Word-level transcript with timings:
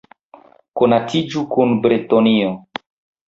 Konatiĝu 0.79 1.43
kun 1.53 1.75
Bretonio! 1.83 2.49